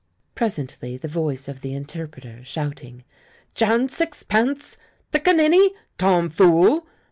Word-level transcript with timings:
Presently 0.33 0.97
the 0.97 1.07
voice 1.07 1.47
of 1.47 1.61
the 1.61 1.75
interpreter, 1.75 2.43
shouting 2.43 3.03
"Jan 3.53 3.87
Sixpence! 3.87 4.75
Piccanini! 5.13 5.75
Tom 5.99 6.31
Fool!" 6.31 6.87